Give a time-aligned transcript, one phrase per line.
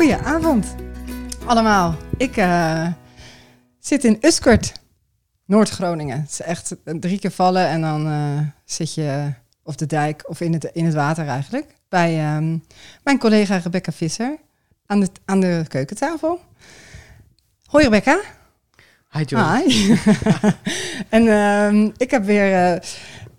[0.00, 0.74] Goedenavond
[1.46, 1.94] allemaal.
[2.16, 2.86] Ik uh,
[3.78, 4.72] zit in Uskert,
[5.44, 6.20] Noord-Groningen.
[6.20, 10.40] Het is echt drie keer vallen en dan uh, zit je op de dijk of
[10.40, 11.74] in het, in het water eigenlijk.
[11.88, 12.64] Bij um,
[13.02, 14.36] mijn collega Rebecca Visser
[14.86, 16.40] aan de, aan de keukentafel.
[17.64, 18.20] Hoi Rebecca.
[19.10, 19.42] Hi Joy.
[19.42, 19.96] Hi.
[21.08, 22.78] en um, ik heb weer uh,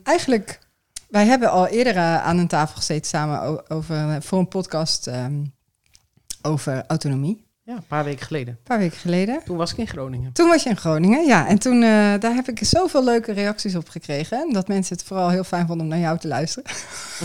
[0.04, 0.60] eigenlijk...
[1.10, 5.54] Wij hebben al eerder aan een tafel gezeten samen over, voor een podcast um,
[6.42, 7.50] over autonomie.
[7.64, 8.54] Ja, een paar weken geleden.
[8.54, 9.42] Een paar weken geleden.
[9.46, 10.34] Toen was ik in Groningen.
[10.34, 11.48] Toen was je in Groningen, ja.
[11.48, 14.54] En toen, uh, daar heb ik zoveel leuke reacties op gekregen.
[14.54, 16.72] Dat mensen het vooral heel fijn vonden om naar jou te luisteren.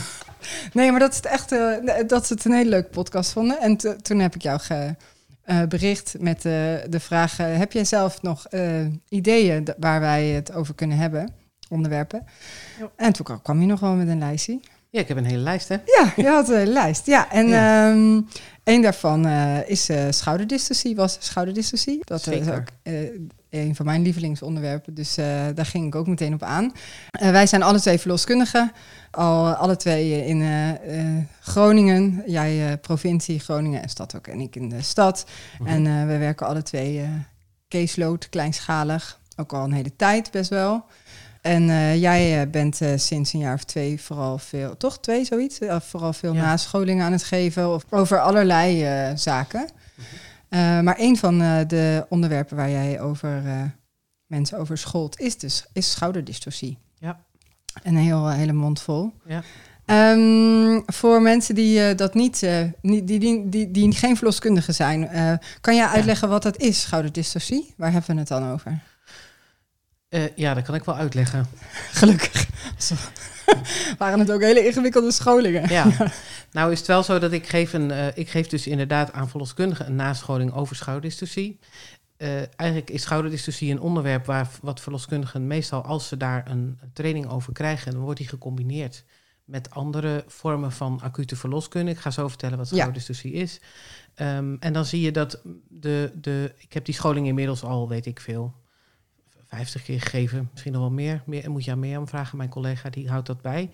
[0.72, 1.76] nee, maar dat is het echt, uh,
[2.06, 3.60] dat ze het een hele leuke podcast vonden.
[3.60, 4.94] En toen heb ik jou ge,
[5.46, 8.46] uh, bericht met de vraag: heb jij zelf nog
[9.08, 11.32] ideeën waar wij het over kunnen hebben?
[11.68, 12.26] Onderwerpen.
[12.78, 12.90] Ja.
[12.96, 14.60] En toen kwam je nog wel met een lijstje.
[14.96, 15.74] Ja, ik heb een hele lijst, hè?
[15.74, 17.06] Ja, je had een hele lijst.
[17.06, 17.90] Ja, en ja.
[17.90, 18.28] Um,
[18.64, 22.00] een daarvan uh, is uh, schouderdystocie, was schouderdystocie.
[22.04, 23.08] Dat is ook uh,
[23.50, 25.14] een van mijn lievelingsonderwerpen, dus
[25.54, 26.72] daar ging ik ook meteen op aan.
[27.10, 28.72] wij zijn alle twee verloskundigen,
[29.10, 30.44] al alle twee in
[31.40, 32.22] Groningen.
[32.26, 35.26] Jij provincie Groningen en stad ook, en ik in de stad.
[35.58, 35.86] Mm -hmm.
[35.86, 37.08] En we werken alle twee
[37.68, 40.84] caseload, kleinschalig, ook al een hele tijd best wel.
[41.46, 45.24] En uh, jij uh, bent uh, sinds een jaar of twee vooral veel, toch twee
[45.24, 46.42] zoiets, vooral veel ja.
[46.44, 49.68] nascholingen aan het geven of over allerlei zaken.
[50.50, 50.84] Mm-hmm.
[50.84, 53.42] maar een van de onderwerpen waar jij over
[54.26, 56.78] mensen over scholt is dus is schouderdystorsie.
[56.98, 57.20] Ja.
[57.82, 59.12] Een heel, hele mond vol.
[59.24, 59.42] Ja.
[60.12, 62.40] Um, voor mensen die dat niet,
[62.80, 65.10] die, die, die, die, die geen verloskundige zijn,
[65.60, 66.32] kan jij uitleggen ja.
[66.32, 67.74] wat dat is, schouderdystorsie?
[67.76, 68.82] Waar hebben we het dan over?
[70.10, 71.46] Uh, ja, dat kan ik wel uitleggen.
[72.00, 72.46] Gelukkig.
[73.98, 75.68] Waren het ook hele ingewikkelde scholingen?
[75.68, 75.86] Ja.
[76.52, 79.28] nou is het wel zo dat ik geef, een, uh, ik geef dus inderdaad aan
[79.28, 81.58] verloskundigen een nascholing over schouderdystocie.
[82.18, 87.28] Uh, eigenlijk is schouderdystocie een onderwerp waar wat verloskundigen meestal als ze daar een, training
[87.30, 89.04] over krijgen, dan wordt die gecombineerd
[89.44, 91.90] met andere vormen van acute verloskunde.
[91.90, 93.42] Ik ga zo vertellen wat schouderdystocie ja.
[93.42, 93.60] is.
[94.16, 98.06] Um, en dan zie je dat de, de, ik heb die scholing inmiddels al, weet
[98.06, 98.54] ik veel,
[99.46, 101.22] 50 keer gegeven, misschien nog wel meer.
[101.26, 102.36] meer moet je aan meer vragen.
[102.36, 103.70] Mijn collega die houdt dat bij.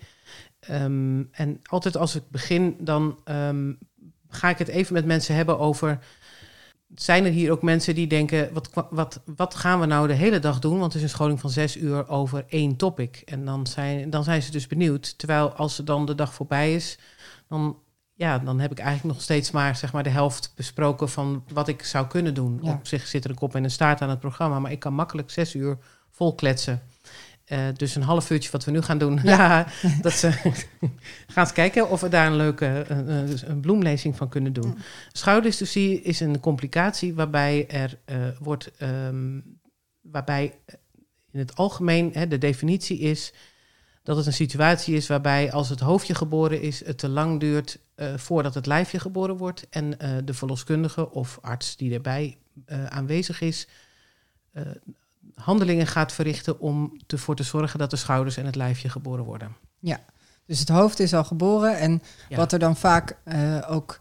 [0.69, 3.77] Um, en altijd als ik begin, dan um,
[4.27, 5.99] ga ik het even met mensen hebben over.
[6.95, 10.39] Zijn er hier ook mensen die denken: wat, wat, wat gaan we nou de hele
[10.39, 10.79] dag doen?
[10.79, 13.21] Want het is een scholing van zes uur over één topic.
[13.25, 15.17] En dan zijn, dan zijn ze dus benieuwd.
[15.17, 16.97] Terwijl als dan de dag voorbij is,
[17.47, 17.77] dan
[18.13, 21.67] ja, dan heb ik eigenlijk nog steeds maar, zeg maar de helft besproken van wat
[21.67, 22.59] ik zou kunnen doen.
[22.61, 22.73] Ja.
[22.73, 24.93] Op zich zit er een kop en een staart aan het programma, maar ik kan
[24.93, 25.77] makkelijk zes uur
[26.09, 26.81] vol kletsen.
[27.47, 29.19] Uh, dus een half uurtje wat we nu gaan doen.
[29.23, 29.67] Ja,
[30.01, 30.31] dat ze
[31.33, 34.77] gaan eens kijken of we daar een leuke een, een bloemlezing van kunnen doen.
[34.77, 35.41] Ja.
[36.03, 39.59] Is een complicatie waarbij er uh, wordt, um,
[40.01, 40.59] waarbij
[41.31, 43.33] in het algemeen hè, de definitie is
[44.03, 47.79] dat het een situatie is waarbij als het hoofdje geboren is, het te lang duurt
[47.95, 49.67] uh, voordat het lijfje geboren wordt.
[49.69, 53.67] En uh, de verloskundige of arts die erbij uh, aanwezig is,
[55.35, 59.55] handelingen gaat verrichten om ervoor te zorgen dat de schouders en het lijfje geboren worden.
[59.79, 59.99] Ja,
[60.45, 62.37] dus het hoofd is al geboren en ja.
[62.37, 63.17] wat er dan vaak
[63.67, 63.99] ook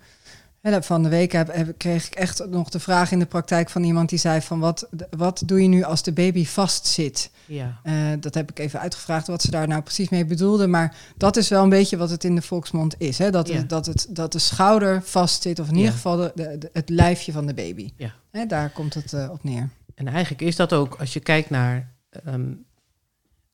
[0.62, 3.83] van de week heb, heb, kreeg ik echt nog de vraag in de praktijk van
[3.83, 7.31] iemand die zei van wat, wat doe je nu als de baby vastzit?
[7.47, 7.81] Ja.
[7.84, 10.67] Uh, dat heb ik even uitgevraagd wat ze daar nou precies mee bedoelde.
[10.67, 13.19] Maar dat is wel een beetje wat het in de volksmond is.
[13.19, 13.31] Hè?
[13.31, 13.56] Dat, Ja.
[13.56, 17.47] het, dat, het, dat de schouder vastzit, of in ieder geval de, het lijfje van
[17.47, 17.93] de baby.
[17.97, 18.12] Ja.
[18.31, 19.69] Hè, daar komt het eh, op neer.
[19.94, 21.94] En eigenlijk is dat ook, als je kijkt naar
[22.25, 22.53] ehm,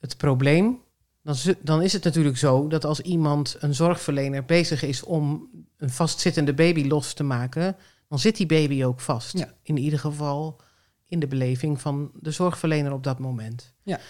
[0.00, 0.78] het probleem,
[1.28, 5.90] dan, dan is het natuurlijk zo dat als iemand, een zorgverlener, bezig is om een
[5.90, 7.76] vastzittende baby los te maken,
[8.08, 9.38] dan zit die baby ook vast.
[9.38, 9.52] Ja.
[9.62, 10.60] In ieder geval
[11.06, 13.74] in de beleving van de zorgverlener op dat moment.
[13.82, 14.00] Ja.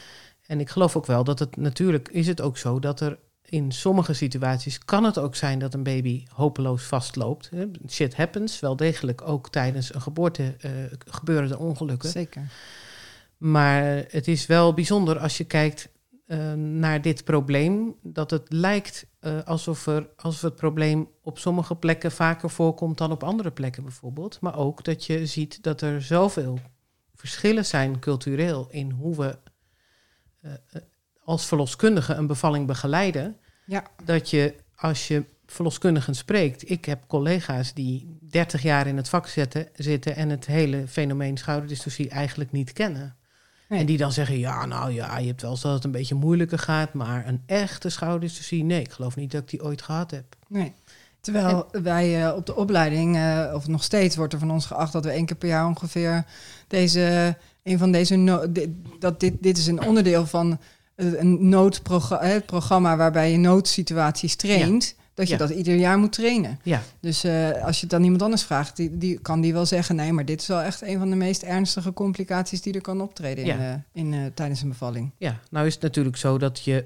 [0.47, 3.73] En ik geloof ook wel dat het natuurlijk is het ook zo dat er in
[3.73, 7.50] sommige situaties kan het ook zijn dat een baby hopeloos vastloopt.
[7.88, 12.09] Shit happens, wel degelijk ook tijdens een geboorte eh, gebeuren er ongelukken.
[12.09, 12.43] Zeker.
[13.37, 15.88] Maar het is wel bijzonder als je kijkt
[16.29, 21.77] eh, naar dit probleem, dat het lijkt eh, alsof, er, alsof het probleem op sommige
[21.77, 24.41] plekken vaker voorkomt dan op andere plekken bijvoorbeeld.
[24.41, 26.59] Maar ook dat je ziet dat er zoveel
[27.15, 29.39] verschillen zijn cultureel in hoe we
[30.41, 30.53] eh,
[31.25, 33.37] als verloskundigen een bevalling begeleiden.
[33.67, 33.87] Ja.
[34.05, 39.27] Dat je als je verloskundigen spreekt, ik heb collega's die 30 jaar in het vak
[39.27, 43.18] zitten, zitten en het hele fenomeen schouderdystocie eigenlijk niet kennen.
[43.69, 43.81] Nee.
[43.81, 46.15] En die dan zeggen, ja, nou ja, je hebt wel eens dat het een beetje
[46.15, 50.11] moeilijker gaat, maar een echte schouderdystocie, nee, ik geloof niet dat ik die ooit gehad
[50.11, 50.25] heb.
[50.49, 50.73] Nee.
[51.20, 54.93] Terwijl wij uh, op de opleiding, uh, of nog steeds wordt er van ons geacht
[54.93, 56.25] dat we één keer per jaar ongeveer
[56.69, 58.69] deze, een van deze, no dit,
[58.99, 60.59] dat dit, dit is een onderdeel van
[60.94, 64.94] een noodprogramma waarbij je noodsituaties traint.
[65.19, 66.59] Dat je dat ieder jaar moet trainen.
[66.62, 66.82] Ja.
[67.00, 69.97] Dus uh, als je het dan iemand anders vraagt, die, die kan die wel zeggen:
[69.97, 73.00] nee, maar dit is wel echt een van de meest ernstige complicaties die er kan
[73.00, 75.12] optreden in, uh, in, uh, tijdens een bevalling.
[75.17, 76.85] Ja, nou is het natuurlijk zo dat je.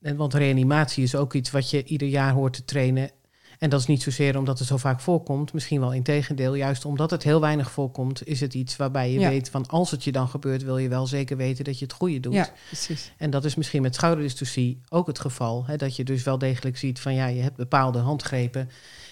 [0.00, 3.10] Want reanimatie is ook iets wat je ieder jaar hoort te trainen.
[3.60, 6.54] En dat is niet zozeer omdat het zo vaak voorkomt, misschien wel in tegendeel.
[6.54, 10.04] Juist omdat het heel weinig voorkomt, is het iets waarbij je weet van als het
[10.04, 12.34] je dan gebeurt, wil je wel zeker weten dat je het goede doet.
[12.34, 13.12] Ja, precies.
[13.16, 15.66] En dat is misschien met schouderdystocie ook het geval.
[15.66, 18.70] Hè, dat je dus wel degelijk ziet van ja, je hebt bepaalde handgrepen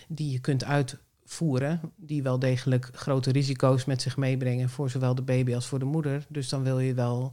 [0.09, 5.23] die je kunt uitvoeren, die wel degelijk grote risico's met zich meebrengen voor zowel de
[5.23, 6.27] baby als voor de moeder.
[6.29, 7.33] Dus dan wil je wel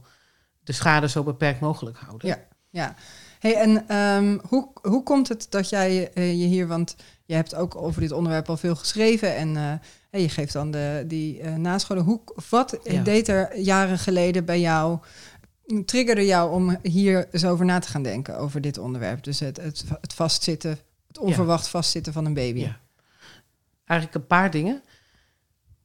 [0.64, 2.28] de schade zo beperkt mogelijk houden.
[2.28, 2.38] Ja,
[2.76, 2.94] ja.
[3.38, 7.54] Hey, en um, hoe, hoe komt het dat jij uh, je hier, want je hebt
[7.54, 9.54] ook over dit onderwerp al veel geschreven en
[10.10, 12.04] uh, je geeft dan de, die uh, nascholen.
[12.04, 12.20] Hoe,
[12.50, 13.02] wat ja.
[13.02, 14.98] deed er jaren geleden bij jou,
[15.84, 19.22] triggerde jou om hier eens over na te gaan denken, over dit onderwerp?
[19.22, 21.70] Dus het, het, het vastzitten, het onverwacht ja.
[21.70, 22.60] vastzitten van een baby.
[22.60, 22.80] Ja.
[23.84, 24.82] Eigenlijk een paar dingen.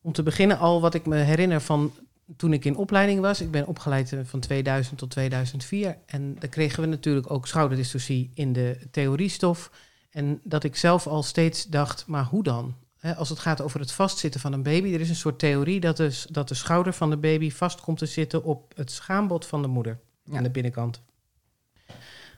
[0.01, 1.93] Om te beginnen al wat ik me herinner van
[2.37, 5.97] toen ik in opleiding was, ik ben opgeleid van 2000 tot 2004.
[6.05, 9.71] En dan kregen we natuurlijk ook schouderdystocie in de theoriestof.
[10.09, 12.75] En dat ik zelf al steeds dacht, maar hoe dan?
[13.15, 15.97] als het gaat over het vastzitten van een baby, er is een soort theorie dat
[15.97, 19.61] de, dat de schouder van de baby vast komt te zitten op het schaambod van
[19.61, 20.37] de moeder ja.
[20.37, 21.01] aan de binnenkant.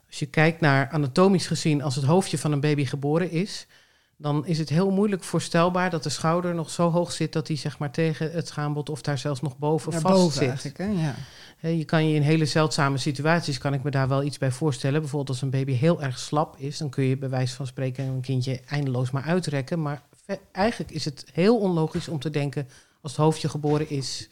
[0.08, 3.68] Als je kijkt naar anatomisch gezien, als het hoofdje van een baby geboren is,
[4.24, 7.58] dan is het heel moeilijk voorstelbaar dat de schouder nog zo hoog zit dat hij
[7.58, 10.78] zeg maar tegen het schaambod of daar zelfs nog boven vast boven zit.
[10.78, 10.86] Hè?
[10.86, 11.16] Ja.
[11.70, 15.00] Je kan je in hele zeldzame situaties, kan ik me daar wel iets bij voorstellen.
[15.00, 18.06] Bijvoorbeeld als een baby heel erg slap is, dan kun je bij wijze van spreken
[18.06, 19.82] een kindje eindeloos maar uitrekken.
[19.82, 20.02] Maar
[20.52, 22.68] eigenlijk is het heel onlogisch om te denken,
[23.02, 24.30] als het hoofdje geboren is,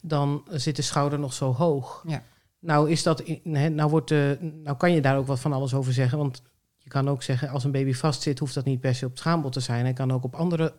[0.00, 2.04] dan zit de schouder nog zo hoog.
[2.06, 2.22] Ja.
[2.58, 5.92] Nou, is dat, nou, wordt de, nou kan je daar ook wat van alles over
[5.92, 6.42] zeggen, want
[6.84, 9.20] je kan ook zeggen, als een baby vastzit, hoeft dat niet per se op het
[9.20, 9.84] schaambod te zijn.
[9.84, 10.74] Hij kan ook op andere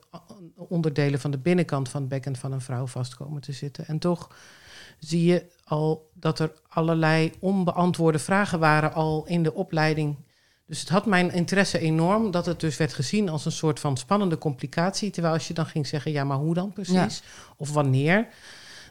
[0.55, 3.87] onderdelen van de binnenkant van het bekken van een vrouw vastkomen te zitten.
[3.87, 4.35] En toch
[4.99, 10.17] zie je al dat er allerlei onbeantwoorde vragen waren al in de opleiding.
[10.67, 13.97] Dus het had mijn interesse enorm dat het dus werd gezien als een soort van
[13.97, 15.09] spannende complicatie.
[15.09, 17.23] Terwijl als je dan ging zeggen, ja, maar hoe dan precies?
[17.57, 18.27] Of wanneer?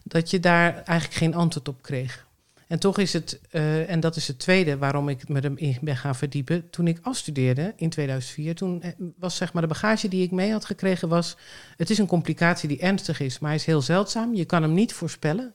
[0.02, 2.26] Dat je daar eigenlijk geen antwoord op kreeg.
[2.68, 5.96] En toch is het, uh, en dat is het tweede waarom ik me erin ben
[5.96, 6.70] gaan verdiepen.
[6.70, 8.82] Toen ik afstudeerde in 2004, toen
[9.18, 11.36] was zeg maar de bagage die ik mee had gekregen was...
[11.76, 14.34] het is een complicatie die ernstig is, maar hij is heel zeldzaam.
[14.34, 15.54] Je kan hem niet voorspellen.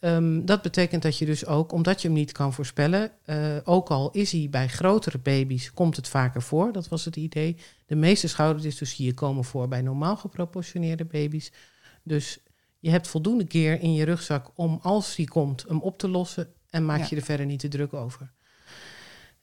[0.00, 3.88] Um, dat betekent dat je dus ook, omdat je hem niet kan voorspellen, uh, ook
[3.88, 6.72] al is hij bij grotere baby's, komt het vaker voor.
[6.72, 7.56] Dat was het idee.
[7.86, 11.52] De meeste schouderdystocie komen voor bij normaal geproportioneerde baby's.
[12.02, 12.38] Dus
[12.78, 16.48] je hebt voldoende keer in je rugzak om, als die komt, hem op te lossen
[16.70, 17.06] en maak ja.
[17.10, 18.34] je er verder niet te druk over.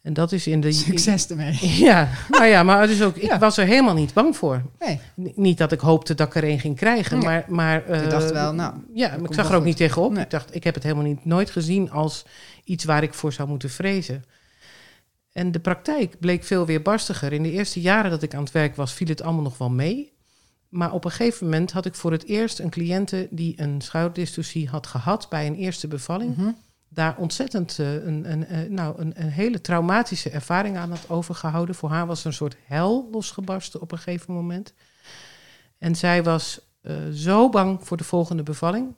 [0.04, 0.72] En dat is in de.
[0.72, 1.60] Succes ermee.
[1.88, 4.62] Ja, nou ja, maar dus ook, ik was er helemaal niet bang voor.
[4.80, 5.00] Nee.
[5.36, 7.26] Niet dat ik hoopte dat ik er een ging krijgen, nee.
[7.26, 7.46] maar.
[7.48, 8.74] maar uh, je dacht wel, nou.
[8.94, 9.66] Ja, maar ik zag er ook goed.
[9.66, 10.12] niet tegenop.
[10.12, 10.24] Nee.
[10.24, 12.26] Ik dacht, ik heb het helemaal niet, nooit gezien als
[12.64, 14.24] iets waar ik voor zou moeten vrezen.
[15.32, 17.34] En de praktijk bleek veel weerbarstiger.
[17.34, 19.70] In de eerste jaren dat ik aan het werk was, viel het allemaal nog wel
[19.70, 20.14] mee.
[20.74, 24.70] Maar op een gegeven moment had ik voor het eerst een cliënte die een schouderdystocie
[24.70, 26.38] had gehad bij een eerste bevalling.
[26.38, 26.56] Mm -hmm
[26.94, 31.76] daar ontzettend uh, een, een, een, nou, een, een, hele traumatische ervaring aan had overgehouden.
[31.76, 34.74] Voor haar was een soort hel losgebarsten op een gegeven moment.
[35.78, 38.96] En zij was uh, zo bang voor de volgende bevalling.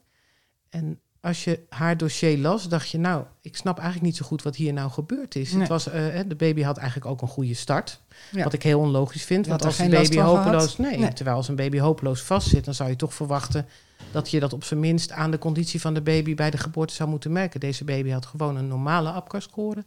[0.70, 4.44] En als je haar dossier las, dacht je, nou, ik snap eigenlijk niet zo goed
[4.44, 5.52] wat hier nou gebeurd is.
[5.52, 5.60] Nee.
[5.60, 5.94] Het was, uh,
[6.28, 8.02] de baby had eigenlijk ook een goede start.
[8.32, 8.44] Ja.
[8.44, 9.48] Wat ik heel onlogisch vind.
[9.48, 10.78] Want als een baby hopeloos.
[10.78, 13.66] Nee, nee, terwijl als een baby hopeloos vastzit, dan zou je toch verwachten
[14.12, 16.94] dat je dat op zijn minst aan de conditie van de baby bij de geboorte
[16.94, 17.60] zou moeten merken.
[17.60, 19.86] Deze baby had gewoon een normale APCAR-score,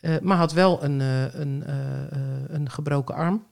[0.00, 1.62] uh, maar had wel een, uh, een,
[2.54, 3.46] een gebroken arm.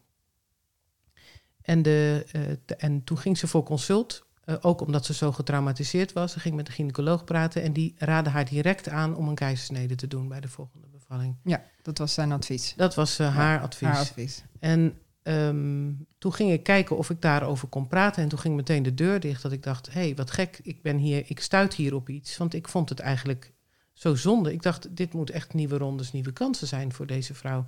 [1.62, 2.26] En, de,
[2.64, 4.25] de, en toen ging ze voor consult,
[4.60, 6.32] ook omdat ze zo getraumatiseerd was.
[6.32, 9.94] Ze ging met de gynaecoloog praten en die raadde haar direct aan om een keizersnede
[9.94, 11.36] te doen bij de volgende bevalling.
[11.44, 12.74] Ja, dat was zijn advies.
[12.76, 13.88] Dat was haar, advies.
[13.88, 14.44] haar advies.
[14.60, 14.98] En
[15.28, 18.22] Um, toen ging ik kijken of ik daarover kon praten.
[18.22, 19.42] En toen ging meteen de deur dicht.
[19.42, 22.36] Dat ik dacht: hé, hey, wat gek, ik ben hier, ik stuit hier op iets.
[22.36, 23.52] Want ik vond het eigenlijk
[23.92, 24.52] zo zonde.
[24.52, 27.66] Ik dacht: dit moet echt nieuwe rondes, nieuwe kansen zijn voor deze vrouw.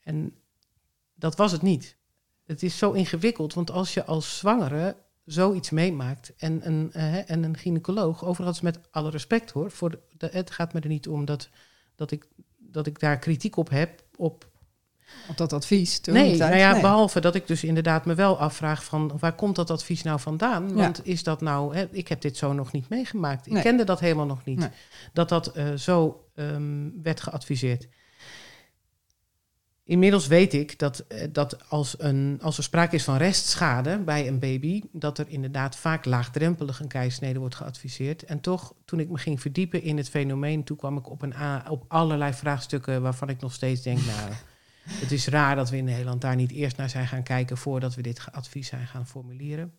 [0.00, 0.34] En
[1.14, 1.96] dat was het niet.
[2.44, 7.42] Het is zo ingewikkeld, want als je als zwangere zoiets meemaakt en een, uh, en
[7.42, 11.24] een gynaecoloog, overigens met alle respect hoor, voor de, het gaat me er niet om
[11.24, 11.48] dat,
[11.94, 14.48] dat, ik, dat ik daar kritiek op heb, op
[15.28, 16.00] op dat advies.
[16.00, 19.56] Toen nee, nou ja, behalve dat ik dus inderdaad me wel afvraag van waar komt
[19.56, 20.74] dat advies nou vandaan?
[20.74, 23.46] Want is dat nou, hè, ik heb dit zo nog niet meegemaakt.
[23.46, 24.68] Ik kende dat helemaal nog niet.
[25.12, 27.88] Dat dat uh, zo um, werd geadviseerd.
[29.88, 34.28] Inmiddels weet ik dat, eh, dat als, een, als er sprake is van restschade bij
[34.28, 38.22] een baby, dat er inderdaad vaak laagdrempelig een keisnede wordt geadviseerd.
[38.22, 41.34] En toch, toen ik me ging verdiepen in het fenomeen, toen kwam ik op, een,
[41.68, 44.32] op allerlei vraagstukken waarvan ik nog steeds denk, nou,
[44.88, 47.94] het is raar dat we in Nederland daar niet eerst naar zijn gaan kijken voordat
[47.94, 49.72] we dit advies zijn gaan formuleren.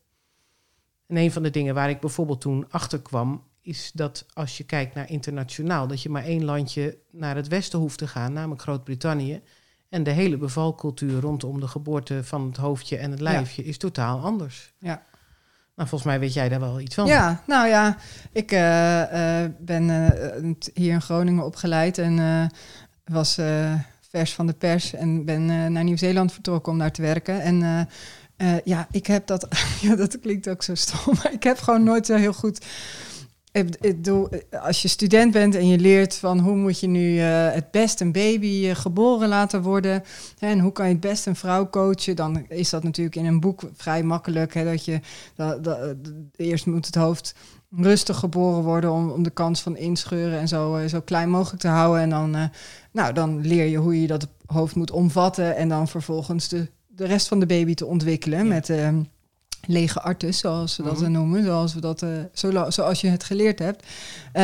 [1.08, 4.64] En een van de dingen waar ik bijvoorbeeld toen achter kwam, is dat als je
[4.64, 8.62] kijkt naar internationaal, dat je maar één landje naar het westen hoeft te gaan, namelijk
[8.62, 9.42] Groot-Brittannië.
[9.90, 14.20] En de hele bevalcultuur rondom de geboorte van het hoofdje en het lijfje is totaal
[14.20, 14.74] anders.
[14.80, 15.04] Ja.
[15.76, 17.06] Nou, volgens mij weet jij daar wel iets van.
[17.06, 17.98] Ja, nou ja,
[18.32, 22.52] ik uh, uh, ben uh, hier in Groningen opgeleid en
[23.06, 23.34] was
[24.10, 27.42] vers van de pers en ben naar Nieuw-Zeeland vertrokken om daar te werken.
[27.42, 27.88] En
[28.64, 29.48] ja, ik heb dat,
[29.82, 32.66] ja, dat klinkt ook zo stom, maar ik heb gewoon nooit zo heel goed
[33.58, 34.30] ik bedoel,
[34.62, 38.02] als je student bent en je leert van hoe moet je nu uh, het best
[38.02, 40.04] een baby uh, geboren laten worden
[40.38, 43.26] hè, en hoe kan je het best een vrouw coachen, dan is dat natuurlijk in
[43.26, 44.54] een boek vrij makkelijk.
[44.54, 45.00] Hè, dat je
[45.36, 45.96] dat, dat,
[46.36, 47.36] eerst moet het hoofd
[47.72, 51.62] rustig geboren worden om, om de kans van inscheuren en zo, uh, zo klein mogelijk
[51.62, 52.02] te houden.
[52.02, 52.50] En dan,
[52.92, 57.06] nou, dan leer je hoe je dat hoofd moet omvatten en dan vervolgens de, de
[57.06, 59.02] rest van de baby te ontwikkelen met ehm,
[59.66, 63.24] lege artis, zoals ze dat mm noemen, zoals, we dat, uh, zo, zoals je het
[63.24, 63.84] geleerd hebt.
[63.84, 64.42] Uh,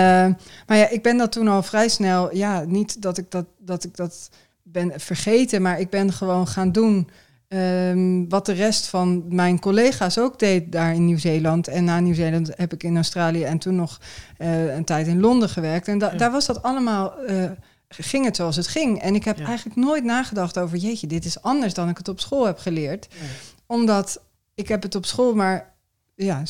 [0.67, 3.83] maar ja, ik ben dat toen al vrij snel, ja, niet dat ik dat, dat,
[3.83, 4.29] ik dat
[4.63, 7.09] ben vergeten, maar ik ben gewoon gaan doen
[7.47, 11.67] um, wat de rest van mijn collega's ook deed daar in Nieuw-Zeeland.
[11.67, 13.99] En na Nieuw-Zeeland heb ik in Australië en toen nog
[14.37, 15.87] uh, een tijd in Londen gewerkt.
[15.87, 17.13] En da daar was dat allemaal
[18.01, 19.01] ging het zoals het ging.
[19.01, 22.19] En ik heb eigenlijk nooit nagedacht over, jeetje, dit is anders dan ik het op
[22.19, 23.07] school heb geleerd.
[23.65, 24.21] Omdat
[24.55, 25.73] ik heb het op school maar
[26.15, 26.43] ja,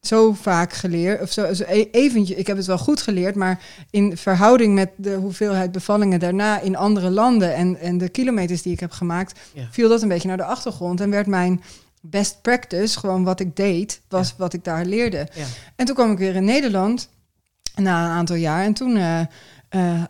[0.00, 1.22] zo, vaak geleerd.
[1.22, 4.90] Of zo, zo e-, eventjes, ik heb het wel goed geleerd, maar in verhouding met
[4.96, 9.40] de hoeveelheid bevallingen daarna in andere landen en, en de kilometers die ik heb gemaakt,
[9.70, 11.00] viel dat een beetje naar de achtergrond.
[11.00, 11.62] En werd mijn
[12.00, 15.28] best practice, gewoon wat ik deed, was wat ik daar leerde.
[15.34, 15.44] Ja.
[15.76, 17.08] En toen kwam ik weer in Nederland
[17.74, 18.64] na een aantal jaar.
[18.64, 19.20] En toen uh,
[19.74, 20.02] uh,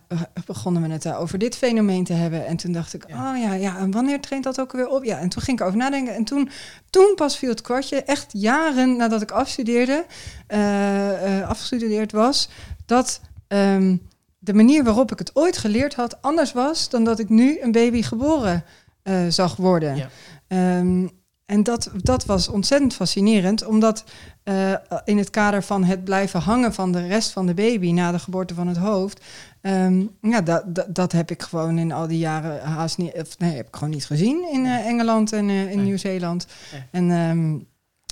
[0.47, 2.47] begonnen we het over dit fenomeen te hebben.
[2.47, 5.04] En toen dacht ik, oh ja, ja, en wanneer traint dat ook weer op?
[5.04, 6.14] Ja, en toen ging ik over nadenken.
[6.14, 6.50] En toen,
[6.90, 10.04] toen pas viel het kwartje, echt jaren nadat ik afstudeerde,
[10.49, 12.49] uh, afgestudeerd was,
[12.87, 17.28] dat um, de manier waarop ik het ooit geleerd had anders was dan dat ik
[17.28, 18.64] nu een baby geboren
[19.28, 19.97] zag worden.
[19.97, 20.78] Ja.
[20.78, 21.11] Um,
[21.46, 24.04] en dat, dat was ontzettend fascinerend, omdat
[24.44, 24.74] uh,
[25.04, 28.18] in het kader van het blijven hangen van de rest van de baby na de
[28.18, 29.24] geboorte van het hoofd,
[29.62, 33.38] um, ja, dat, dat, dat, heb ik gewoon in al die jaren haast niet, of
[33.38, 36.46] nee, heb ik gewoon niet gezien in uh, Engeland en uh, in Nieuw-Zeeland.
[36.90, 37.66] En um,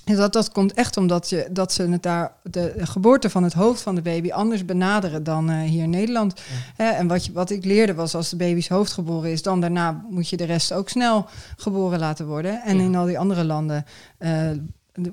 [0.04, 3.82] dat, dat komt echt omdat je, dat ze het daar, de, geboorte van het hoofd
[3.82, 6.40] van de baby anders benaderen dan uh, hier in Nederland.
[6.76, 10.04] en wat, je, wat ik leerde was als de baby's hoofd geboren is, dan daarna
[10.10, 12.62] moet je de rest ook snel geboren laten worden.
[12.62, 13.84] En in al die andere landen
[14.18, 14.50] uh,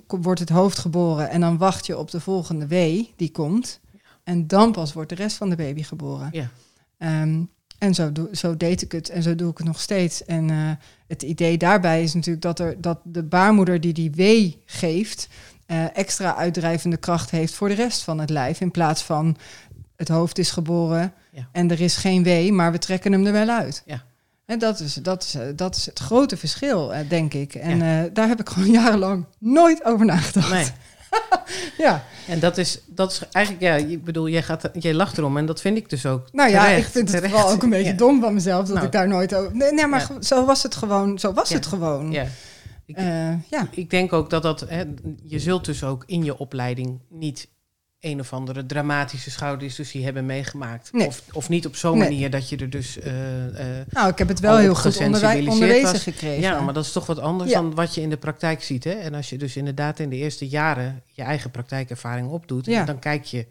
[0.08, 3.80] wordt het hoofd geboren en dan wacht je op de volgende wee die komt.
[4.24, 6.30] En dan pas wordt de rest van de baby geboren.
[6.32, 6.50] Ja.
[7.22, 10.26] Um, en zo, doe, zo deed ik het en zo doe ik het nog steeds.
[10.26, 10.72] En uh,
[11.08, 15.28] het idee daarbij is natuurlijk dat, er, dat de baarmoeder die die wee geeft,
[15.68, 18.62] uh, extra uitdrijvende kracht heeft voor de rest van het lijf.
[18.62, 19.38] In plaats van
[19.96, 21.50] het hoofd is geboren ja.
[21.52, 23.84] en er is geen wee, maar we trekken hem er wel uit.
[23.86, 24.04] Ja.
[24.46, 27.56] En dat is, dat, is, dat is het grote verschil, uh, denk ik.
[27.56, 28.10] En ja.
[28.14, 30.52] daar heb ik gewoon jarenlang nooit over nagedacht.
[30.52, 30.68] Nee.
[31.78, 32.04] ja.
[32.28, 35.46] En dat is, dat is eigenlijk, ja, ik bedoel, jij, gaat, jij lacht erom en
[35.46, 36.28] dat vind ik dus ook.
[36.32, 38.86] Nou ja, ik vind het wel ook een beetje dom van mezelf dat nou.
[38.86, 39.56] ik daar nooit over.
[39.56, 41.20] Nee, nee maar zo was het gewoon.
[41.20, 42.12] Zo was het gewoon.
[42.12, 42.26] Ja.
[42.86, 43.68] Ik, uh, ja.
[43.72, 44.84] ik denk ook dat dat, hè,
[45.24, 47.50] je zult dus ook in je opleiding niet
[48.00, 50.90] een of andere dramatische schouwdiscussie hebben meegemaakt.
[50.94, 52.98] Of, of niet op zo'n manier dat je er dus.
[52.98, 53.04] Uh,
[53.90, 56.42] nou, ik heb het wel heel goed onderwezen gekregen.
[56.42, 58.84] Ja, maar dat is toch wat anders dan wat je in de praktijk ziet.
[58.84, 58.92] Hè?
[58.92, 62.84] En als je dus inderdaad in de eerste jaren je eigen praktijkervaring opdoet, ja.
[62.84, 63.46] dan kijk je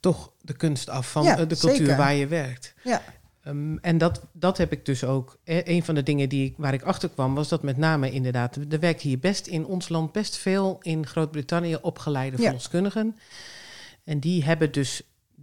[0.00, 2.74] toch de kunst af van ja, de cultuur waar je werkt.
[2.82, 3.02] Ja.
[3.46, 5.38] Um, en dat, dat heb ik dus ook.
[5.44, 8.56] een van de dingen die ik, waar ik achter kwam, was dat met name inderdaad.
[8.70, 13.16] Er werkt hier best in ons land best veel in Groot-Brittannië opgeleide verloskundigen.
[14.04, 15.02] En die hebben dus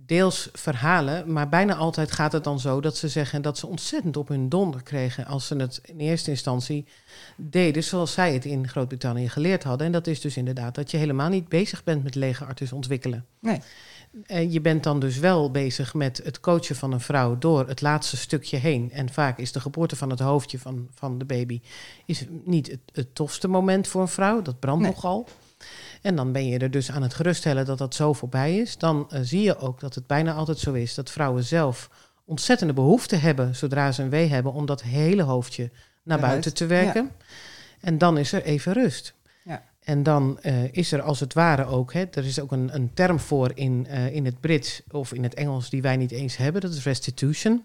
[0.09, 4.17] deels verhalen, maar bijna altijd gaat het dan zo dat ze zeggen dat ze ontzettend
[4.17, 6.85] op hun donder kregen als ze het in eerste instantie
[7.35, 9.87] deden zoals zij het in Groot-Brittannië geleerd hadden.
[9.87, 13.25] En dat is dus inderdaad dat je helemaal niet bezig bent met legerartis ontwikkelen.
[13.39, 13.61] Nee.
[14.25, 17.81] En je bent dan dus wel bezig met het coachen van een vrouw door het
[17.81, 18.91] laatste stukje heen.
[18.91, 21.61] En vaak is de geboorte van het hoofdje van, van de baby
[22.05, 24.41] is niet het, het tofste moment voor een vrouw.
[24.41, 24.91] Dat brandt Nee.
[24.91, 25.27] nogal.
[26.01, 28.77] En dan ben je er dus aan het geruststellen dat dat zo voorbij is.
[28.77, 31.89] Dan eh, zie je ook dat het bijna altijd zo is dat vrouwen zelf
[32.25, 35.71] ontzettende behoefte hebben, zodra ze een wee hebben, om dat hele hoofdje
[36.03, 37.11] naar buiten, te werken.
[37.79, 39.13] En dan is er even rust.
[39.89, 42.91] En dan eh, is er als het ware ook, hè, er is ook een, een
[42.93, 46.37] term voor in, eh, in het Brits of in het Engels die wij niet eens
[46.37, 47.63] hebben, dat is restitution.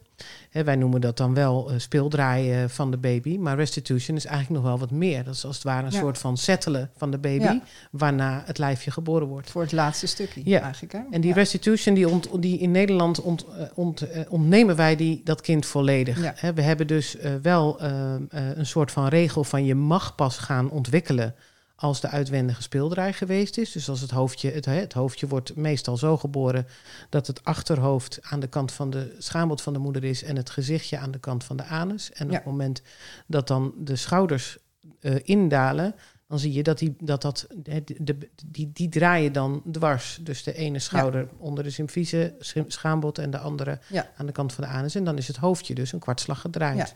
[0.51, 4.61] Hè, wij noemen dat dan wel eh, speeldraaien van de baby, maar restitution is eigenlijk
[4.61, 5.25] nog wel wat meer.
[5.25, 5.99] Dat is als het ware een Ja.
[5.99, 7.63] soort van settelen van de baby, Ja.
[7.91, 9.51] waarna het lijfje geboren wordt.
[9.51, 10.61] Voor het laatste stukje Ja.
[10.61, 10.93] eigenlijk.
[10.93, 11.01] Hè?
[11.11, 15.67] En die restitution, die, ont, die in Nederland ont, ont, ontnemen wij die, dat kind
[15.67, 16.41] volledig.
[16.41, 17.83] Hè, we hebben dus wel
[18.31, 21.35] een soort van regel van je mag pas gaan ontwikkelen
[21.77, 23.73] als de uitwendige speeldraai geweest is.
[23.73, 26.67] Dus als het hoofdje, het, het hoofdje wordt meestal zo geboren
[27.09, 30.51] dat het achterhoofd aan de kant van de schaamboot van de moeder is en het
[30.51, 32.13] gezichtje aan de kant van de anus.
[32.13, 32.31] En Ja.
[32.31, 32.83] op het moment
[33.27, 34.59] dat dan de schouders
[35.01, 35.95] eh, indalen,
[36.29, 40.19] dan zie je dat, die, dat, dat hè, de, de- die, die draaien dan dwars.
[40.23, 44.11] Dus de ene schouder onder de symfyse scha- schaambod en de andere Ja.
[44.17, 44.95] aan de kant van de anus.
[44.95, 46.95] En dan is het hoofdje dus een kwartslag gedraaid.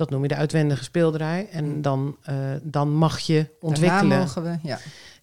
[0.00, 1.46] Dat noem je de uitwendige speeldraai.
[1.52, 1.82] En Mm.
[1.82, 4.18] dan, eh, dan mag je Daarna ontwikkelen.
[4.18, 4.78] mogen we, ja.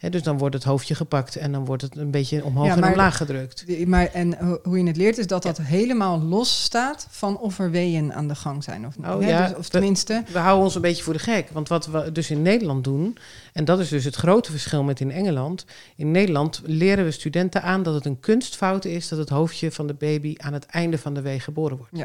[0.09, 2.83] Dus dan wordt het hoofdje gepakt en dan wordt het een beetje omhoog Ja, en
[2.83, 3.85] omlaag gedrukt.
[3.87, 7.59] Maar, en ho- hoe je het leert is dat dat helemaal los staat van of
[7.59, 9.07] er weeën aan de gang zijn of niet.
[9.07, 11.49] Oh, ja, Dus, of we- tenminste, We houden ons een beetje voor de gek.
[11.51, 13.17] Want wat we dus in Nederland doen,
[13.57, 15.65] en dat is dus het grote verschil met in Engeland.
[15.95, 19.87] In Nederland leren we studenten aan dat het een kunstfout is dat het hoofdje van
[19.87, 21.97] de baby aan het einde van de weeg geboren wordt.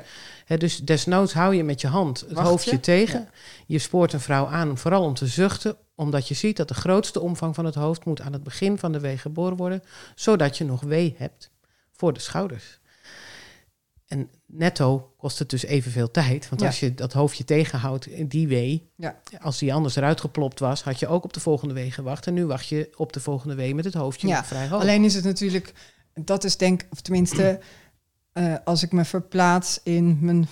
[0.47, 0.57] Ja.
[0.57, 2.81] Dus desnoods hou je met je hand het Wacht hoofdje je?
[2.81, 3.29] tegen.
[3.67, 7.21] Je spoort een vrouw aan, vooral om te zuchten, omdat je ziet dat de grootste
[7.21, 9.83] omvang van het hoofd moet aan het begin van de weeg geboren worden,
[10.15, 11.51] zodat je nog wee hebt
[11.93, 12.79] voor de schouders.
[14.13, 16.49] En netto kost het dus evenveel tijd.
[16.49, 16.67] Want Ja.
[16.67, 19.21] als je dat hoofdje tegenhoudt in die wee, Ja.
[19.41, 22.27] als die anders eruit geplopt was, had je ook op de volgende wee gewacht.
[22.27, 24.81] En nu wacht je op de volgende wee met het hoofdje Ja, vrij hoog.
[24.81, 25.73] alleen is het natuurlijk,
[26.15, 27.61] dat is denk of tenminste,
[28.33, 30.49] eh, als ik me verplaats in mijn,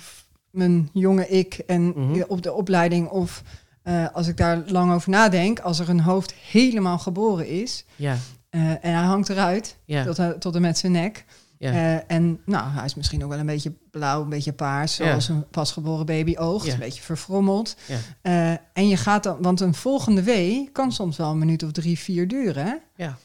[0.51, 2.23] mijn jonge ik en Mhm.
[2.29, 3.42] op de opleiding of
[3.83, 8.16] eh, als ik daar lang over nadenk, als er een hoofd helemaal geboren is Ja,
[8.51, 11.25] eh, en hij hangt eruit tot, eh, tot en met zijn nek.
[11.61, 11.73] Ja.
[11.73, 15.05] Eh, en nou, hij is misschien ook wel een beetje blauw, een beetje paars, Ja.
[15.07, 16.73] zoals een pasgeboren baby oogt, Ja.
[16.73, 17.77] een beetje verfrommeld.
[18.23, 21.73] Eh, en je gaat dan, want een volgende wee kan soms wel een minuut of
[21.73, 22.64] drie, vier duren.
[22.66, 22.75] Hè?
[23.05, 23.16] Ja.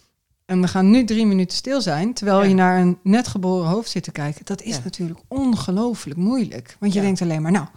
[0.46, 3.90] En we gaan nu drie minuten stil zijn, terwijl je naar een net geboren hoofd
[3.90, 4.46] zit te kijken.
[4.46, 6.78] Dat is natuurlijk ongelooflijk moeilijk.
[6.80, 7.68] Want je denkt alleen maar, nou,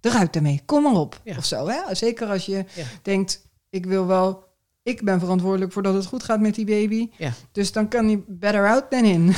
[0.00, 1.20] eruit ermee, kom maar op.
[1.38, 1.94] Of zo, hè?
[1.94, 2.64] Zeker als je
[3.02, 4.47] denkt, ik wil wel,
[4.88, 7.08] ik ben verantwoordelijk voor dat het goed gaat met die baby.
[7.16, 7.32] Ja.
[7.52, 9.32] Dus dan kan hij better out than in.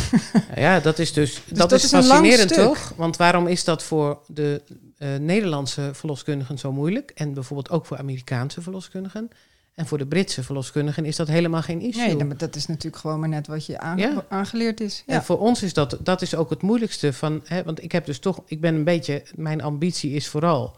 [0.55, 2.93] Ja, dat is dus, dat, dat is, fascinerend, toch?
[2.97, 4.63] Want waarom is dat voor de
[4.99, 7.11] eh, Nederlandse verloskundigen zo moeilijk?
[7.15, 9.29] En bijvoorbeeld ook voor Amerikaanse verloskundigen.
[9.75, 12.15] En voor de Britse verloskundigen is dat helemaal geen issue.
[12.15, 14.25] Nee, maar dat is natuurlijk gewoon maar net wat je aange- Ja.
[14.29, 15.03] aangeleerd is.
[15.07, 15.23] En Ja.
[15.23, 18.19] voor ons is dat, dat is ook het moeilijkste van, hè, want ik heb dus
[18.19, 20.75] toch, ik ben een beetje, mijn ambitie is vooral,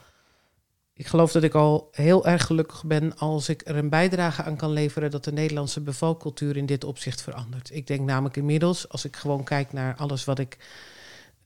[0.94, 4.57] ik geloof dat ik al heel erg gelukkig ben als ik er een bijdrage aan
[4.57, 7.70] kan leveren dat de Nederlandse bevalcultuur in dit opzicht verandert.
[7.74, 10.59] Ik denk namelijk inmiddels, als ik gewoon kijk naar alles wat ik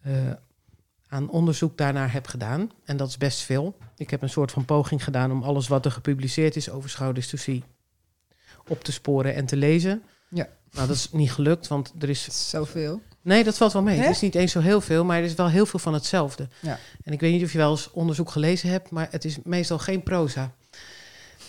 [0.03, 0.13] eh,
[1.09, 3.77] aan onderzoek daarnaar heb gedaan, en dat is best veel.
[3.97, 7.65] Ik heb een soort van poging gedaan om alles wat er gepubliceerd is over schouwdystorsie
[8.67, 10.03] op te sporen en te lezen.
[10.29, 10.49] Ja.
[10.71, 13.01] Nou, dat is niet gelukt, want er is Zoveel.
[13.27, 13.99] Nee, dat valt wel mee.
[13.99, 16.49] Het is niet eens zo heel veel, maar er is wel heel veel van hetzelfde.
[16.61, 16.79] Ja.
[17.05, 19.79] En ik weet niet of je wel eens onderzoek gelezen hebt, maar het is meestal
[19.79, 20.53] geen proza.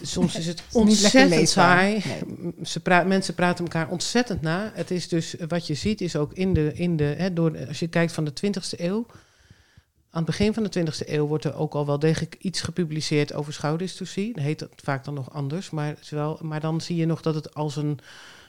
[0.01, 2.03] Soms is het is ontzettend saai.
[2.05, 2.53] Nee.
[2.63, 4.71] Ze pra- mensen praten elkaar ontzettend na.
[4.73, 7.79] Het is dus, wat je ziet, is ook in de, in de hè, door, als
[7.79, 9.05] je kijkt van de 20e eeuw.
[10.09, 13.33] Aan het begin van de 20e eeuw wordt er ook al wel degelijk iets gepubliceerd
[13.33, 14.33] over schouwdystorsie.
[14.33, 17.35] Dat heet het vaak dan nog anders, maar, wel, maar dan zie je nog dat
[17.35, 17.99] het als een,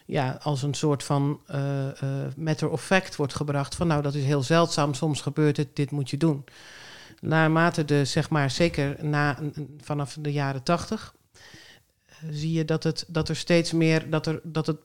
[0.09, 3.75] ja, als een soort van eh, eh, matter of fact wordt gebracht.
[3.75, 6.44] Van nou, dat is heel zeldzaam, soms gebeurt het, dit moet je doen.
[7.21, 9.38] Naarmate de, zeg maar, zeker na,
[9.81, 11.14] vanaf de jaren 80,
[12.31, 14.79] zie je dat, het, dat er steeds meer, dat, er, dat het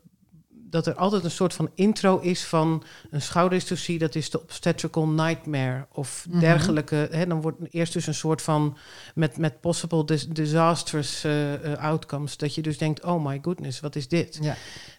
[0.73, 5.07] dat er altijd een soort van intro is van een schouderdystocie, dat is de obstetrical
[5.07, 6.39] nightmare of Mhm.
[6.39, 7.07] dergelijke.
[7.11, 8.77] Hè, dan wordt eerst dus een soort van
[9.15, 13.79] met, met possible dis- disastrous eh, eh, outcomes, dat je dus denkt, oh my goodness,
[13.79, 14.37] wat is dit?
[14.41, 14.55] Ja.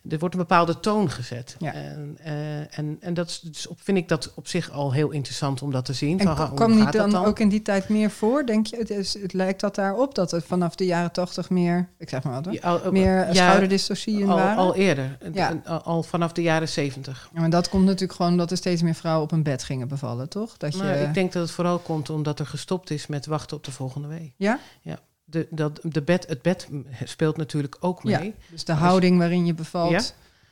[0.08, 1.56] Er wordt een bepaalde toon gezet.
[1.58, 1.72] Ja.
[1.72, 5.10] En, eh, en, en dat is, dus op, vind ik dat op zich al heel
[5.10, 6.18] interessant om dat te zien.
[6.20, 7.24] En Van, kwam niet dan, dan?
[7.24, 8.76] ook in die tijd meer voor, denk je?
[8.76, 12.22] Het, is, het lijkt dat daarop dat het vanaf de jaren tachtig meer, ik zeg
[12.22, 14.56] maar wat hoor, Ja, al- meer al, waren?
[14.56, 15.60] al eerder, Ja.
[15.66, 17.30] Al, vanaf de jaren zeventig.
[17.34, 19.88] Ja, maar dat komt natuurlijk gewoon dat er steeds meer vrouwen op een bed gingen
[19.88, 20.56] bevallen, toch?
[20.56, 23.56] Dat je, Nou, ik denk dat het vooral komt omdat er gestopt is met wachten
[23.56, 24.32] op de volgende week.
[24.36, 24.58] Ja?
[24.82, 24.98] Ja.
[25.24, 26.68] De, dat, de bed, het bed
[27.04, 28.24] speelt natuurlijk ook mee.
[28.24, 29.90] Ja, dus de houding waarin je bevalt.
[29.90, 30.02] Ja.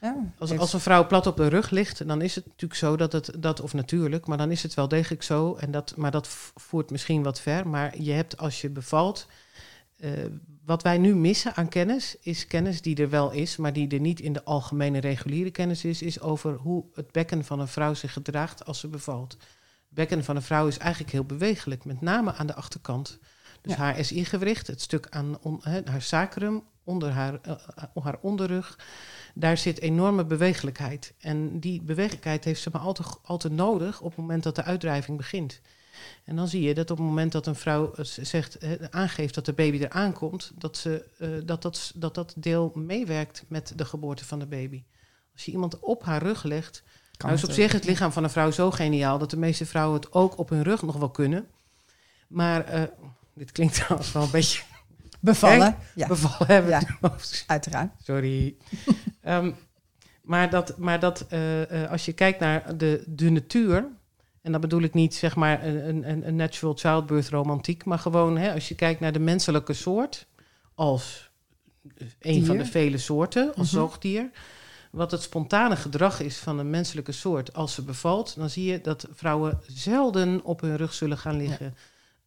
[0.01, 2.97] Ja, Als, als een vrouw plat op de rug ligt, dan is het natuurlijk zo
[2.97, 5.55] dat het, dat, of natuurlijk, maar dan is het wel degelijk zo.
[5.55, 7.69] En dat, maar dat voert misschien wat ver.
[7.69, 9.27] Maar je hebt als je bevalt.
[10.03, 10.11] Eh,
[10.65, 14.01] wat wij nu missen aan kennis, is kennis die er wel is, maar die er
[14.01, 17.95] niet in de algemene reguliere kennis is, is over hoe het bekken van een vrouw
[17.95, 19.33] zich gedraagt als ze bevalt.
[19.33, 19.41] Het
[19.89, 23.19] bekken van een vrouw is eigenlijk heel bewegelijk, met name aan de achterkant.
[23.63, 23.79] Dus Ja.
[23.79, 27.53] haar SI-gewricht, het stuk aan on- haar sacrum, onder haar, eh,
[27.95, 28.79] eh, haar onderrug,
[29.35, 31.15] daar zit enorme bewegelijkheid.
[31.19, 35.17] En die bewegelijkheid heeft ze maar altijd, altijd nodig op het moment dat de uitdrijving
[35.17, 35.61] begint.
[36.25, 39.35] En dan zie je dat op het moment dat een vrouw eh, zegt, eh, aangeeft
[39.35, 43.73] dat de baby eraan komt, dat, ze, eh, dat, dat, dat dat deel meewerkt met
[43.77, 44.83] de geboorte van de baby.
[45.33, 46.83] Als je iemand op haar rug legt,
[47.17, 49.67] kan nou is op zich het lichaam van een vrouw zo geniaal dat de meeste
[49.67, 51.47] vrouwen het ook op hun rug nog wel kunnen.
[52.29, 52.91] Maar
[53.35, 54.63] dit klinkt trouwens wel een beetje
[55.21, 56.71] Bevallen, ja, bevallen hebben.
[56.71, 57.17] Ja.
[57.47, 57.93] uiteraard.
[58.03, 58.57] Sorry.
[59.21, 59.53] Ehm,
[60.23, 61.27] maar dat, maar dat
[61.89, 63.89] als je kijkt naar de, de natuur,
[64.43, 68.37] en dat bedoel ik niet zeg maar een, een, een natural childbirth romantiek, maar gewoon
[68.39, 70.27] hè, als je kijkt naar de menselijke soort
[70.75, 71.31] als
[72.21, 73.81] een van de vele soorten, als Mhm.
[73.81, 74.31] zoogdier.
[74.91, 78.81] Wat het spontane gedrag is van een menselijke soort als ze bevalt, dan zie je
[78.81, 81.75] dat vrouwen zelden op hun rug zullen gaan liggen.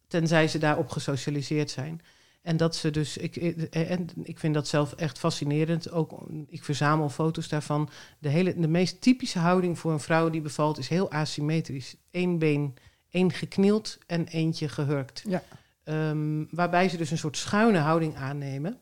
[0.08, 2.00] Tenzij ze daarop gesocialiseerd zijn.
[2.46, 5.90] En dat ze dus, ik, eh, en ik vind dat zelf echt fascinerend.
[5.90, 7.88] Ook, ik verzamel foto's daarvan.
[8.18, 11.96] De, hele, de meest typische houding voor een vrouw die bevalt is heel asymmetrisch.
[12.10, 12.74] Eén been,
[13.10, 15.22] één geknield en eentje gehurkt.
[15.28, 15.42] Ja.
[15.84, 18.80] Ehm, waarbij ze dus een soort schuine houding aannemen.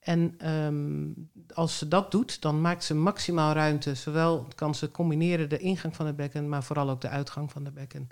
[0.00, 1.08] En ehm,
[1.54, 3.94] als ze dat doet, dan maakt ze maximaal ruimte.
[3.94, 7.64] Zowel kan ze combineren de ingang van het bekken, maar vooral ook de uitgang van
[7.64, 8.08] het bekken.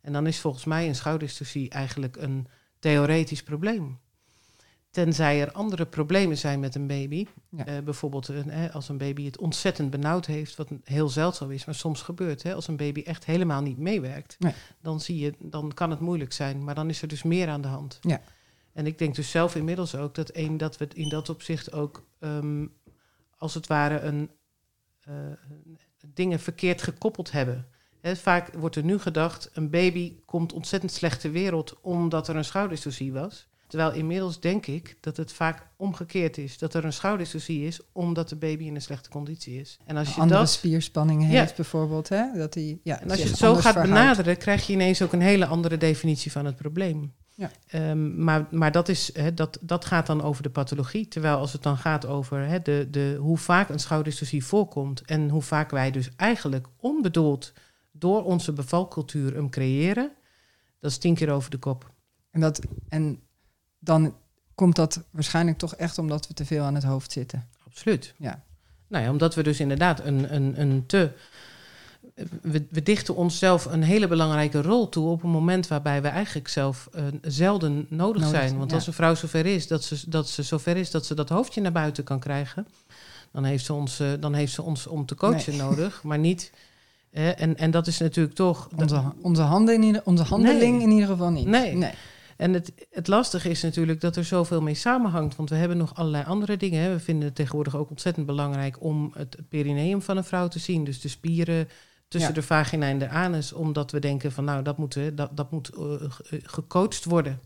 [0.00, 2.46] En dan is volgens mij een schouderdystocie eigenlijk een
[2.78, 3.98] theoretisch probleem.
[5.04, 7.26] Tenzij er andere problemen zijn met een baby.
[7.50, 7.66] Ja.
[7.66, 8.30] Eh, bijvoorbeeld
[8.72, 12.42] als een baby het ontzettend benauwd heeft, wat heel zeldzaam is, maar soms gebeurt.
[12.42, 14.52] Hè, als een baby echt helemaal niet meewerkt, Nee.
[14.80, 16.64] dan, zie je, dan kan het moeilijk zijn.
[16.64, 17.98] Maar dan is er dus meer aan de hand.
[18.00, 18.20] Ja.
[18.72, 21.72] En ik denk dus zelf inmiddels ook dat, een, dat we het in dat opzicht
[21.72, 22.66] ook ehm,
[23.36, 24.30] als het ware een,
[25.00, 25.14] eh,
[26.14, 27.66] dingen verkeerd gekoppeld hebben.
[28.02, 32.44] Vaak wordt er nu gedacht, een baby komt ontzettend slecht ter wereld omdat er een
[32.44, 33.48] schouderdystocie was.
[33.68, 36.58] Terwijl inmiddels denk ik dat het vaak omgekeerd is.
[36.58, 39.78] Dat er een schouderdystocie is omdat de baby in een slechte conditie is.
[39.84, 40.50] En als je andere dat
[41.30, 41.40] Ja.
[41.40, 42.08] heeft bijvoorbeeld.
[42.08, 42.24] Hè?
[42.34, 43.88] Dat die, ja, en als je het zo gaat verhoudt.
[43.88, 47.14] benaderen, krijg je ineens ook een hele andere definitie van het probleem.
[47.34, 47.50] Ja.
[47.66, 51.08] Ehm, maar maar dat, is, hè, dat, dat gaat dan over de pathologie.
[51.08, 55.00] Terwijl als het dan gaat over hè, de, de, hoe vaak een schouderdystocie voorkomt...
[55.00, 57.52] en hoe vaak wij dus eigenlijk onbedoeld
[57.92, 60.12] door onze bevalcultuur hem creëren...
[60.80, 61.92] dat is tien keer over de kop.
[62.30, 63.20] En, dat, en
[63.78, 64.14] dan
[64.54, 67.48] komt dat waarschijnlijk toch echt omdat we te veel aan het hoofd zitten.
[67.66, 68.14] Absoluut.
[68.16, 68.42] Ja.
[68.86, 71.10] Nou ja, omdat we dus inderdaad een, een, een te...
[72.42, 76.48] We, we dichten onszelf een hele belangrijke rol toe op een moment waarbij we eigenlijk
[76.48, 78.58] zelf eh, zelden nodig, Nodig, zijn.
[78.58, 78.76] Want ja.
[78.76, 81.60] als een vrouw zover is dat ze, dat ze zover is dat ze dat hoofdje
[81.60, 82.66] naar buiten kan krijgen,
[83.32, 85.62] dan heeft ze ons, eh, dan heeft ze ons om te coachen Nee.
[85.62, 86.52] nodig, maar niet.
[87.10, 88.68] eh, en, en dat is natuurlijk toch.
[88.76, 90.82] Onze, onze, handen in ieder, onze handeling Nee.
[90.86, 91.46] in ieder geval niet.
[91.46, 91.90] Nee.
[92.38, 95.36] En het, het lastige is natuurlijk dat er zoveel mee samenhangt.
[95.36, 96.82] Want we hebben nog allerlei andere dingen.
[96.82, 96.92] Hè.
[96.92, 100.84] We vinden het tegenwoordig ook ontzettend belangrijk om het perineum van een vrouw te zien.
[100.84, 101.68] Dus de spieren
[102.08, 102.40] tussen Ja.
[102.40, 103.52] de vagina en de anus.
[103.52, 107.40] Omdat we denken van nou, dat moet, hè, dat, dat moet eh, ge- gecoacht worden.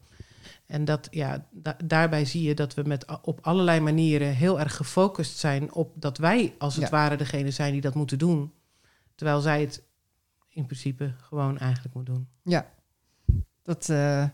[0.66, 4.76] En dat, ja, da- daarbij zie je dat we met, op allerlei manieren heel erg
[4.76, 6.90] gefocust zijn op dat wij als het Ja.
[6.90, 8.52] ware degene zijn die dat moeten doen.
[9.14, 9.83] Terwijl zij het
[10.48, 12.28] in principe gewoon eigenlijk moet doen.
[12.42, 12.66] Ja,
[13.62, 14.25] dat, eh,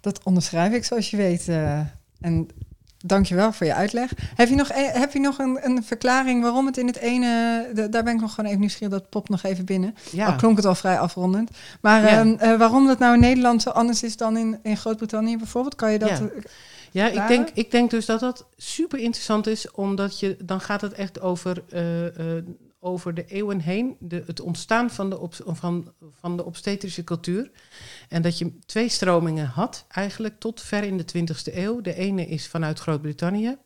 [0.00, 1.48] dat onderschrijf ik zoals je weet.
[1.48, 1.80] eh
[2.20, 2.48] en
[3.04, 4.12] dankjewel voor je uitleg.
[4.34, 7.66] Heb je nog, e- heb je nog een, een verklaring waarom het in het ene...
[7.74, 9.94] de- daar ben ik nog gewoon even nieuwsgierig, dat pop nog even binnen.
[10.12, 10.26] Ja.
[10.26, 11.50] Al klonk het al vrij afrondend.
[11.80, 12.08] Maar Ja.
[12.08, 15.74] ehm, eh, waarom dat nou in Nederland zo anders is dan in, in Groot-Brittannië bijvoorbeeld?
[15.74, 16.08] Kan je dat...
[16.08, 16.28] Ja.
[16.90, 20.80] Ja, ik denk, ik denk dus dat dat super interessant is, omdat je dan gaat
[20.80, 22.42] het echt over, uh, uh,
[22.86, 27.50] over de eeuwen heen, de, het ontstaan van de, op, van, van de obstetrische cultuur.
[28.08, 31.80] En dat je twee stromingen had, eigenlijk tot ver in de 20e eeuw.
[31.80, 33.56] De ene is vanuit Groot-Brittannië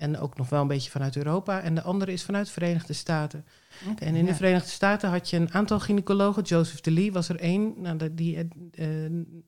[0.00, 1.60] en ook nog wel een beetje vanuit Europa.
[1.60, 3.44] En de andere is vanuit de Verenigde Staten.
[3.98, 6.42] en in de Verenigde Staten had je een aantal gynaecologen.
[6.42, 7.74] Joseph de Lee was er één.
[7.76, 8.86] Nou, die, uh,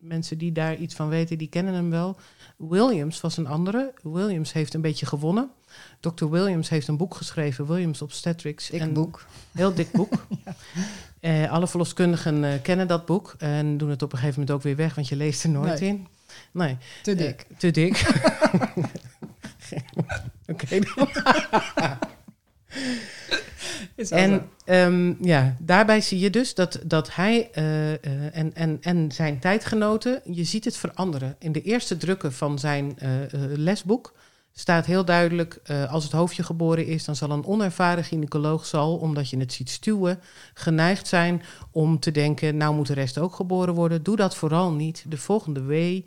[0.01, 2.17] mensen die daar iets van weten, die kennen hem wel.
[2.57, 3.93] Williams was een andere.
[4.03, 5.51] Williams heeft een beetje gewonnen.
[6.01, 6.29] Dr.
[6.29, 8.69] Williams heeft een boek geschreven, Williams Obstetrics.
[8.69, 9.27] Dik een boek.
[9.53, 10.27] Heel dik boek.
[10.45, 11.45] ja.
[11.45, 14.65] uh, alle verloskundigen uh, kennen dat boek en doen het op een gegeven moment ook
[14.65, 15.89] weer weg, want je leest er nooit nee.
[15.89, 16.07] in.
[16.53, 16.77] Nee.
[17.03, 17.47] Te dik.
[17.57, 18.03] te dik.
[20.53, 20.79] Oké.
[24.09, 27.97] en um, ja, daarbij zie je dus dat, dat hij uh, uh,
[28.37, 31.37] en, en, en zijn tijdgenoten, je ziet het veranderen.
[31.39, 33.09] In de eerste drukken van zijn uh,
[33.57, 34.15] lesboek
[34.55, 39.31] staat heel duidelijk, als het hoofdje geboren is, dan zal een onervaren gynaecoloog zal, omdat
[39.31, 40.21] je het ziet stuwen,
[40.55, 44.03] geneigd zijn om te denken, nou moet de rest ook geboren worden.
[44.03, 45.05] Doe dat vooral niet.
[45.09, 46.07] De volgende wee,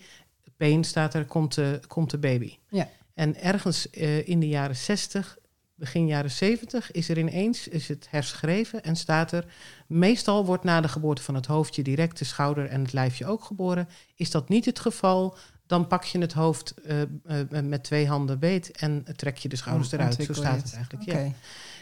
[0.58, 2.58] pain staat er, komt de, komt de baby.
[2.70, 2.90] Ja.
[3.16, 5.38] En ergens uh, in de jaren 60,
[5.76, 9.46] begin jaren 70, is er ineens is het herschreven en staat er:
[9.88, 13.44] meestal wordt na de geboorte van het hoofdje direct de schouder en het lijfje ook
[13.44, 13.90] geboren.
[14.16, 15.38] Is dat niet het geval?
[15.68, 19.56] Dan pak je het hoofd uh, uh, met twee handen beet en trek je de
[19.56, 20.24] schouders oh, eruit.
[20.24, 21.10] Zo staat het eigenlijk.
[21.10, 21.26] Okay.
[21.26, 21.32] Ja.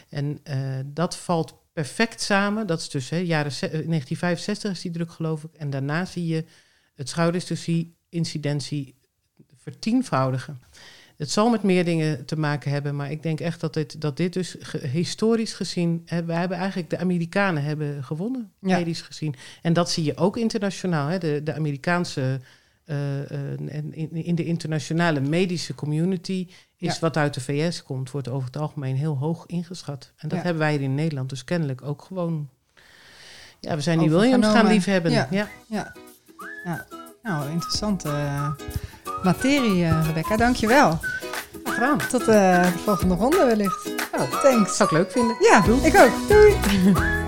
[0.08, 0.40] En
[0.86, 2.66] dat valt perfect samen.
[2.66, 5.54] Dat is dus hè, jaren 1965 is die druk, geloof ik.
[5.54, 6.44] En daarna zie je
[6.94, 8.94] het schoudersdyssocie-incidentie
[9.56, 10.60] vertienvoudigen.
[11.16, 14.16] Het zal met meer dingen te maken hebben, maar ik denk echt dat dit, dat
[14.16, 14.56] dit dus
[14.92, 18.76] historisch gezien, hè, we hebben eigenlijk de Amerikanen hebben gewonnen, ja.
[18.76, 19.34] medisch gezien.
[19.62, 21.08] En dat zie je ook internationaal.
[21.08, 22.40] Hè, de, de Amerikaanse,
[22.86, 23.52] uh, uh,
[23.90, 27.00] in, in, de internationale medische community is ja.
[27.00, 30.12] wat uit de VS komt, wordt over het algemeen heel hoog ingeschat.
[30.16, 30.44] En dat ja.
[30.44, 32.48] hebben wij hier in Nederland dus kennelijk ook gewoon.
[33.60, 35.10] Ja, we zijn die Williams gaan liefhebben.
[35.12, 35.48] Ja.
[35.68, 35.92] ja.
[37.22, 38.04] Nou, interessant.
[38.06, 38.50] Uh
[39.24, 40.36] materie, uh, Rebecca.
[40.36, 40.98] Dankjewel.
[41.64, 41.98] Gedaan.
[42.10, 43.88] Tot uh, de volgende ronde wellicht.
[44.12, 44.76] Oh, thanks.
[44.76, 45.36] Zou ik leuk vinden.
[45.40, 45.80] Ja, Doei.
[45.82, 46.28] ik ook.
[46.28, 46.56] Doei.